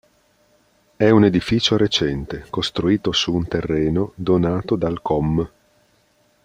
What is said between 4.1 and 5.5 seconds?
donato dal comm.